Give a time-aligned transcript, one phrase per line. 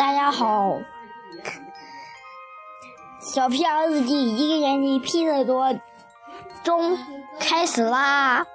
[0.00, 0.78] 大家好，
[3.20, 5.74] 小屁儿日记一个年级拼的多
[6.64, 6.96] 中
[7.38, 8.46] 开始啦！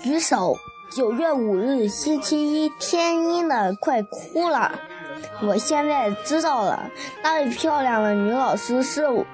[0.00, 0.56] 举手，
[0.90, 4.72] 九月五日星期一，天阴的快哭了。
[5.42, 6.90] 我现在知道了，
[7.22, 9.24] 那位漂亮的女老师是我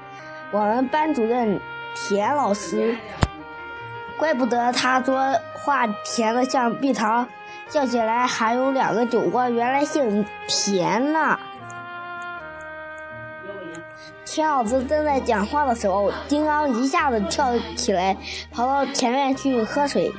[0.53, 1.59] 们班主任
[1.95, 2.99] 田老师，
[4.19, 7.27] 怪不得她说话甜的像蜜糖。
[7.71, 11.39] 叫起来还有两个酒窝，原来姓田呐。
[14.27, 18.17] 田老师正在讲话的时候，金刚一下子跳起来，
[18.51, 20.13] 跑到前面去喝水。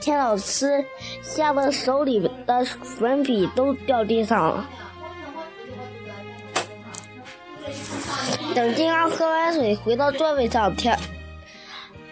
[0.00, 0.84] 田老师
[1.22, 4.66] 吓得手里的粉笔都掉地上了。
[8.54, 10.98] 等金刚喝完水回到座位上，田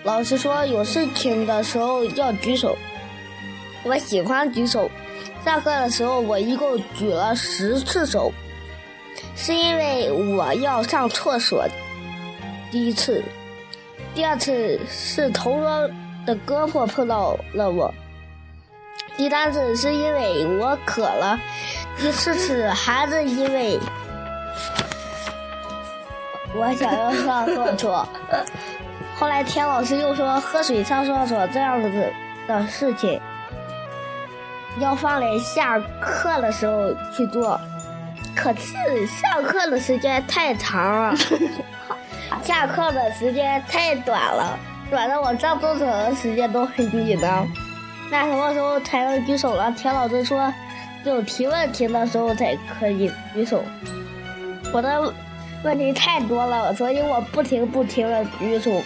[0.05, 2.77] 老师说：“有事情的时候要举手。”
[3.85, 4.91] 我喜欢举手。
[5.45, 8.33] 上课的时候，我一共举了十次手，
[9.37, 11.65] 是因为我要上厕所。
[12.71, 13.23] 第一次，
[14.15, 15.89] 第二次是同桌
[16.27, 17.95] 的胳膊碰到了我，
[19.17, 21.39] 第三次是因为我渴了，
[21.97, 23.79] 第四次还是因为
[26.55, 28.07] 我想要上厕所。
[29.17, 32.13] 后来田老师又说，喝水上厕所这样子
[32.47, 33.19] 的事情。
[34.81, 37.61] 要放在下课的时候去做，
[38.35, 41.17] 可是上课的时间太长了，
[42.43, 44.59] 下课的时间太短了，
[44.91, 47.47] 短的我上厕所的时间都很紧张。
[48.11, 49.71] 那什么时候才能举手了？
[49.73, 50.53] 田老师说，
[51.05, 53.63] 只有提问题的时候才可以举手。
[54.73, 55.13] 我的
[55.63, 58.83] 问题太多了，所以我不停不停的举手。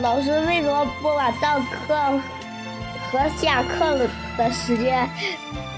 [0.00, 2.20] 老师为什么不把上课？
[3.14, 4.04] 和下课了
[4.36, 5.08] 的时间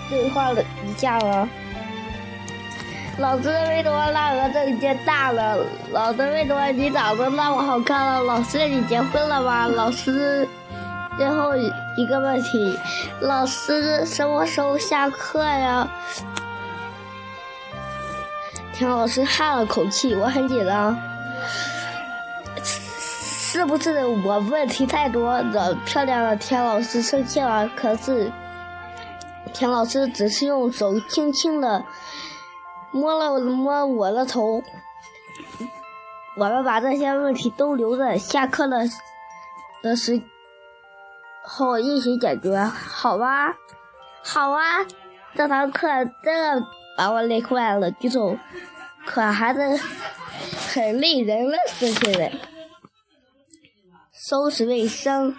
[0.09, 1.47] 对话了一下了。
[3.19, 5.59] 老师为什么那个证件大了？
[5.91, 8.23] 老师为什么你长得那么好看了？
[8.23, 9.67] 老师你结婚了吗？
[9.69, 10.49] 老师
[11.19, 11.55] 最后
[11.97, 12.79] 一个问题，
[13.21, 15.87] 老师什么时候下课呀？
[18.73, 20.97] 田老师叹了口气，我很紧张。
[23.57, 27.67] 是不是我问题太多，惹漂亮的田老师生气了？
[27.75, 28.31] 可是
[29.55, 31.83] 田老师只是用手轻轻的
[32.93, 34.63] 摸了摸我的头。
[36.37, 38.87] 我们把这些问题都留着下课的
[39.83, 40.21] 的时
[41.43, 43.57] 候一起解决，好吧？
[44.23, 44.85] 好啊！
[45.35, 45.89] 这堂课
[46.23, 48.37] 真的把我累坏了，举手
[49.07, 49.81] 可还是
[50.75, 52.39] 很累人的事情嘞。
[54.19, 55.37] 收拾卫生。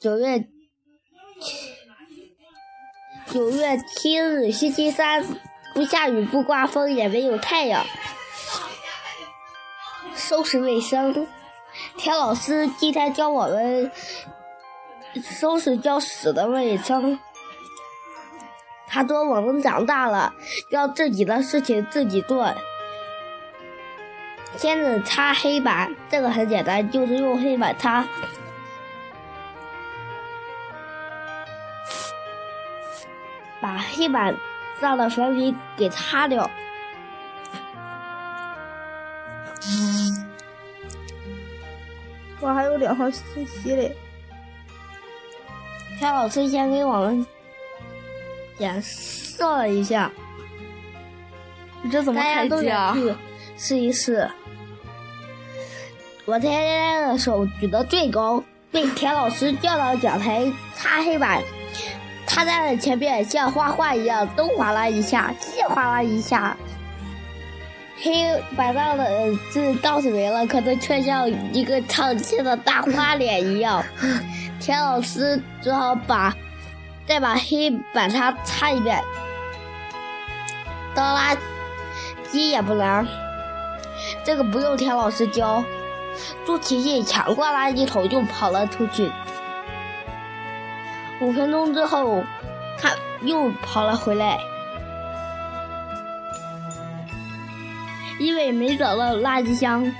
[0.00, 0.48] 九月
[3.26, 5.22] 九月七日，星期三，
[5.74, 7.84] 不下雨，不刮风，也没有太阳。
[10.14, 11.26] 收拾卫生。
[11.98, 13.92] 田老师今天教我们
[15.22, 17.18] 收拾教室的卫生。
[18.86, 20.32] 他说我们长大了，
[20.70, 22.54] 要自己的事情自己做。
[24.56, 28.04] 先是擦黑板，这个很简单，就是用黑板擦，
[33.60, 34.34] 把黑板
[34.80, 36.50] 上的粉笔给擦掉。
[42.40, 43.94] 我还有两行信息嘞，
[45.98, 47.26] 田老师先给我们
[48.58, 50.10] 演示了一下，
[51.82, 52.96] 你这怎么开机啊？
[53.58, 54.30] 试一试。
[56.26, 58.42] 我天天的手举得最高，
[58.72, 61.40] 被田老师叫到讲台擦黑板。
[62.26, 66.56] 他在了前面像画画一样，东划拉一下，西划拉一下。
[68.02, 73.84] 黑板上的字倒是没了，可是却像一个唱戏的大花脸一样。
[74.58, 76.34] 田老师只好把
[77.06, 79.00] 再把黑板擦擦一遍。
[80.92, 81.36] 倒垃
[82.28, 83.06] 圾也不能，
[84.24, 85.62] 这个不用田老师教。
[86.44, 89.10] 朱琪琪抢过垃圾桶就跑了出去。
[91.20, 92.22] 五分钟之后，
[92.78, 92.90] 他
[93.22, 94.38] 又跑了回来，
[98.18, 99.90] 因为没找到垃圾箱。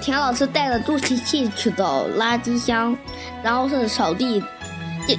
[0.00, 2.96] 田老师带着朱琪琪去找垃圾箱，
[3.42, 4.42] 然后是扫地。
[5.06, 5.18] 金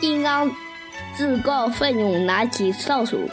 [0.00, 0.50] 金刚
[1.14, 3.28] 自告奋勇拿起扫帚，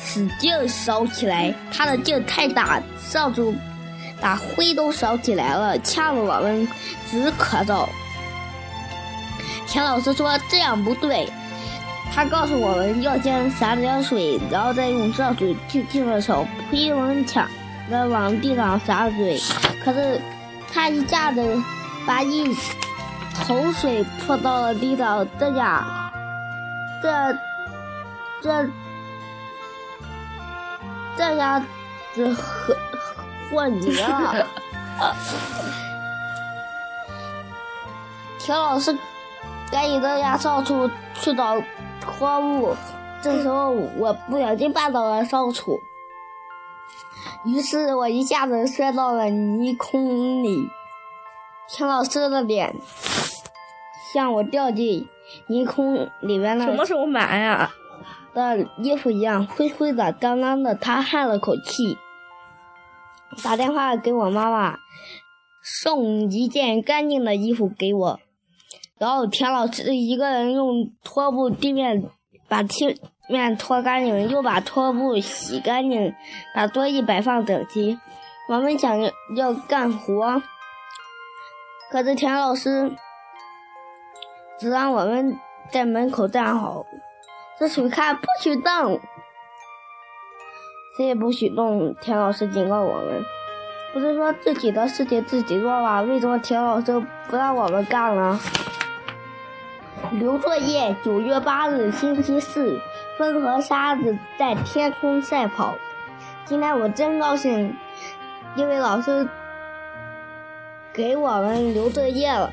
[0.00, 1.54] 使劲扫起来。
[1.70, 3.54] 他的劲太大，扫帚。
[4.20, 6.66] 把灰都扫起来了，呛得我们
[7.10, 7.86] 直咳嗽。
[9.66, 11.28] 田老师说：“这样不对，
[12.14, 17.48] 他告诉我们要先洒点水，然后再用热水轻轻的手推门墙
[17.90, 19.38] 的往地上洒水。
[19.84, 20.20] 可是
[20.72, 21.62] 他一下子
[22.06, 22.54] 把一
[23.34, 26.12] 头水泼到了地上，这下
[27.02, 27.36] 这
[28.42, 28.70] 这
[31.16, 31.60] 这下
[32.14, 32.76] 子很
[33.50, 34.46] 和泥了。
[38.38, 38.96] 田老师
[39.70, 41.60] 赶紧到家扫帚去找
[42.00, 42.76] 拖布，
[43.20, 45.80] 这时候我不小心绊倒了扫帚，
[47.44, 50.70] 于是我一下子摔到了泥坑里。
[51.68, 52.76] 田老师的脸
[54.12, 55.08] 像我掉进
[55.48, 57.72] 泥坑里面了什么时候买呀？
[58.32, 60.76] 的衣服一样灰灰的、脏脏的。
[60.76, 61.98] 他叹了口气，
[63.42, 64.78] 打电话给我妈妈，
[65.62, 68.20] 送一件干净的衣服给我。
[68.98, 72.02] 然后田老师一个人用拖布地面
[72.48, 72.98] 把地
[73.28, 76.14] 面拖干净，又把拖布洗干净，
[76.54, 77.98] 把桌椅摆放整齐。
[78.48, 78.98] 我们想
[79.36, 80.40] 要干活，
[81.90, 82.92] 可是田老师
[84.58, 85.38] 只让我们
[85.70, 86.86] 在门口站好，
[87.58, 89.00] 这水看不许动，
[90.96, 91.94] 谁也不许动。
[92.00, 93.22] 田老师警告我们，
[93.92, 96.00] 不是说自己的事情自己做吗？
[96.00, 96.98] 为什么田老师
[97.28, 98.40] 不让我们干了？
[100.12, 100.96] 留作业。
[101.04, 102.80] 九月八日，星期四，
[103.18, 105.74] 风和沙子在天空赛跑。
[106.46, 107.76] 今天我真高兴，
[108.54, 109.28] 因为老师
[110.94, 112.52] 给我们留作业了。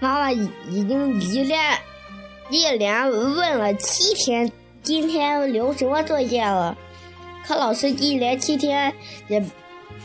[0.00, 1.78] 妈妈已已经一连
[2.50, 4.50] 一连问了七天，
[4.82, 6.76] 今天留什么作业了？
[7.46, 8.92] 可老师一连七天
[9.28, 9.42] 也。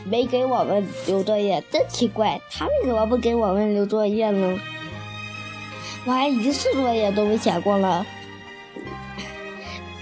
[0.05, 4.57] 没给我们留作业，真奇怪，他为什么不给我们留作业呢？
[6.05, 8.05] 我还一次作业都没写过呢。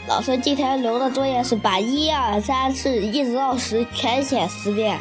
[0.07, 4.99] 老师今天留的作业是把一二三四一直到十全写十遍。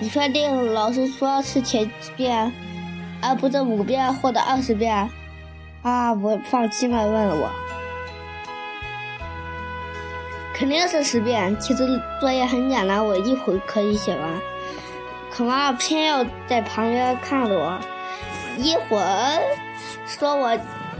[0.00, 2.52] 你确定老师说是前几遍，
[3.20, 5.08] 而不是五遍或者二十遍？
[5.82, 7.71] 啊，我放弃了，问了我。
[10.62, 11.58] 肯定是十遍。
[11.58, 14.40] 其实作业很简单，我一会可以写完。
[15.28, 17.80] 可妈妈偏要在旁边看着我，
[18.58, 19.40] 一会儿
[20.06, 20.56] 说我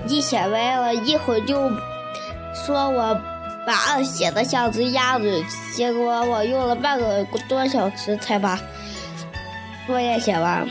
[0.09, 1.71] 一写歪了，一会儿就
[2.53, 3.17] 说我
[3.65, 5.45] 把二写的像只鸭子。
[5.73, 8.59] 结果我用了半个多小时才把
[9.87, 10.69] 作业写完。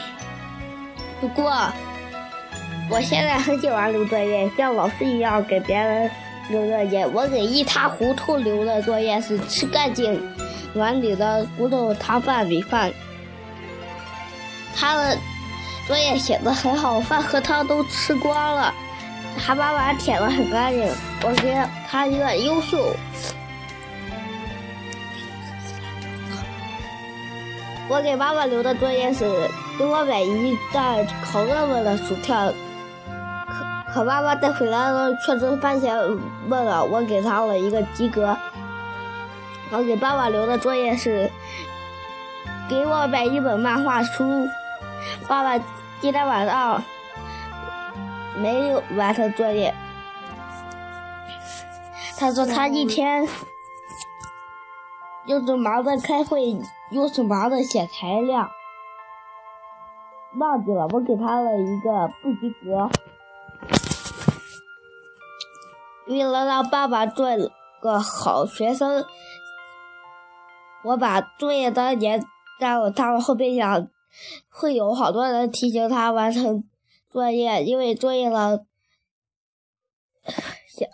[1.22, 1.54] 不过
[2.90, 6.12] 我现在很喜欢留作业，像老师一样给别人。
[6.52, 10.22] 留作业，我给一塌糊涂留的作业是吃干净
[10.76, 12.92] 碗里的骨头汤饭米饭。
[14.76, 15.18] 他的
[15.88, 18.74] 作业写的很好，饭和汤都吃光了，
[19.38, 20.88] 还把碗舔的很干净。
[21.24, 21.58] 我给
[21.90, 22.96] 他一个优秀。
[27.90, 29.26] 我给妈妈留的作业是
[29.78, 32.54] 给我买一袋烤热热的薯条。
[33.94, 36.84] 可爸爸带回来了，却是番茄问了。
[36.84, 38.38] 我给他了一个及格。
[39.72, 41.30] 我给爸爸留的作业是
[42.70, 44.48] 给我买一本漫画书。
[45.28, 45.64] 爸爸
[46.00, 46.82] 今天晚上
[48.38, 49.74] 没有完成作业，
[52.18, 53.28] 他说他一天
[55.26, 56.58] 又是忙着开会，
[56.92, 58.50] 又是忙着写材料，
[60.38, 60.88] 忘记了。
[60.92, 62.90] 我给他了一个不及格。
[66.12, 67.30] 为了让爸爸做
[67.82, 69.06] 个好学生，
[70.84, 72.22] 我把作业单粘
[72.60, 73.88] 在了他们后备箱。
[74.50, 76.66] 会有好多人提醒他完成
[77.10, 78.66] 作业，因为作业的
[80.68, 80.90] 写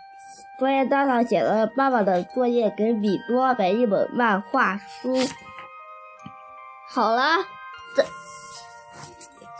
[0.59, 5.15] 作业单上写了爸爸的作业给米多买一本漫画书。
[6.87, 7.37] 好了，
[7.95, 8.05] 这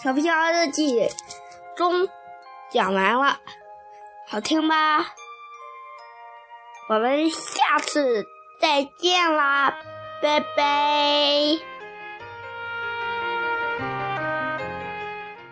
[0.03, 1.09] 小皮箱日记
[1.75, 2.07] 中
[2.69, 3.39] 讲完了，
[4.27, 5.15] 好听吧？
[6.87, 8.27] 我们下次
[8.59, 9.77] 再见啦，
[10.21, 11.76] 拜拜。